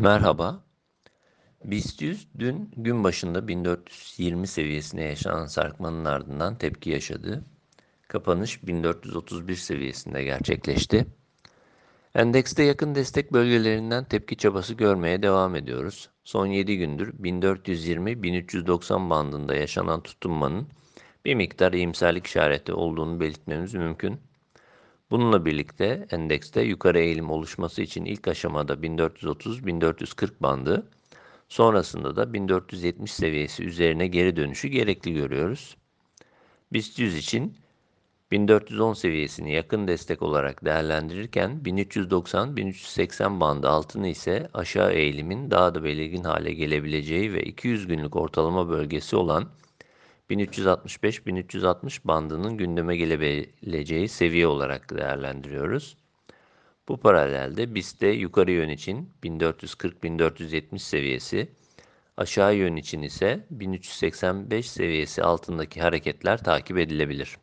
Merhaba. 0.00 0.64
BIST 1.64 2.02
100 2.02 2.28
dün 2.38 2.70
gün 2.76 3.04
başında 3.04 3.48
1420 3.48 4.46
seviyesine 4.46 5.04
yaşanan 5.04 5.46
sarkmanın 5.46 6.04
ardından 6.04 6.58
tepki 6.58 6.90
yaşadı. 6.90 7.44
Kapanış 8.08 8.66
1431 8.66 9.54
seviyesinde 9.56 10.24
gerçekleşti. 10.24 11.06
Endekste 12.14 12.62
yakın 12.62 12.94
destek 12.94 13.32
bölgelerinden 13.32 14.04
tepki 14.04 14.36
çabası 14.36 14.74
görmeye 14.74 15.22
devam 15.22 15.54
ediyoruz. 15.54 16.10
Son 16.24 16.46
7 16.46 16.78
gündür 16.78 17.12
1420-1390 17.12 19.10
bandında 19.10 19.54
yaşanan 19.54 20.02
tutunmanın 20.02 20.68
bir 21.24 21.34
miktar 21.34 21.72
iyimserlik 21.72 22.26
işareti 22.26 22.72
olduğunu 22.72 23.20
belirtmemiz 23.20 23.74
mümkün. 23.74 24.20
Bununla 25.10 25.44
birlikte 25.44 26.06
endekste 26.10 26.62
yukarı 26.62 26.98
eğilim 26.98 27.30
oluşması 27.30 27.82
için 27.82 28.04
ilk 28.04 28.28
aşamada 28.28 28.72
1430-1440 28.74 30.30
bandı, 30.40 30.90
sonrasında 31.48 32.16
da 32.16 32.32
1470 32.32 33.12
seviyesi 33.12 33.64
üzerine 33.64 34.06
geri 34.06 34.36
dönüşü 34.36 34.68
gerekli 34.68 35.14
görüyoruz. 35.14 35.76
BIST 36.72 36.98
100 36.98 37.16
için 37.16 37.56
1410 38.30 38.92
seviyesini 38.92 39.52
yakın 39.52 39.88
destek 39.88 40.22
olarak 40.22 40.64
değerlendirirken 40.64 41.60
1390-1380 41.64 43.40
bandı 43.40 43.68
altını 43.68 44.08
ise 44.08 44.48
aşağı 44.54 44.92
eğilimin 44.92 45.50
daha 45.50 45.74
da 45.74 45.84
belirgin 45.84 46.24
hale 46.24 46.52
gelebileceği 46.52 47.32
ve 47.32 47.42
200 47.42 47.86
günlük 47.86 48.16
ortalama 48.16 48.68
bölgesi 48.68 49.16
olan 49.16 49.48
1365-1360 50.30 52.00
bandının 52.04 52.56
gündeme 52.56 52.96
gelebileceği 52.96 54.08
seviye 54.08 54.46
olarak 54.46 54.96
değerlendiriyoruz. 54.96 55.96
Bu 56.88 56.96
paralelde 57.00 57.74
BIST'te 57.74 58.08
yukarı 58.08 58.50
yön 58.50 58.68
için 58.68 59.10
1440-1470 59.22 60.78
seviyesi, 60.78 61.48
aşağı 62.16 62.54
yön 62.56 62.76
için 62.76 63.02
ise 63.02 63.46
1385 63.50 64.70
seviyesi 64.70 65.22
altındaki 65.22 65.80
hareketler 65.80 66.44
takip 66.44 66.78
edilebilir. 66.78 67.36